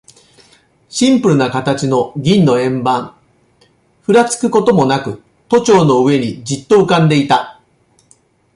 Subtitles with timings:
[0.89, 3.15] シンプルな形の銀の円盤、
[4.01, 7.61] ふらつくこともなく、都庁の上にじっと浮んでいた。